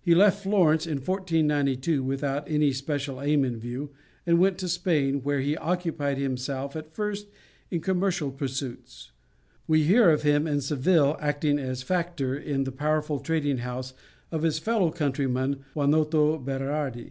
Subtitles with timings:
[0.00, 3.90] He left Florence in 1492 without any special aim in view,
[4.24, 7.26] and went to Spain, where he occupied himself at first
[7.68, 9.10] in commercial pursuits.
[9.66, 13.94] We hear of him in Seville acting as factor in the powerful trading house
[14.30, 17.10] of his fellow countryman, Juanoto Berardi.